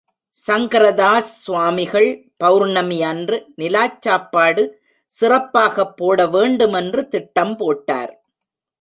[0.37, 2.07] சங்கரதாஸ் சுவாமிகள்,
[2.39, 4.63] பெளர்ணமியன்று நிலாச் சாப்பாடு
[5.13, 8.13] சிறப்பாகப் போடவேண்டுமென்று திட்டம் போட்டார்.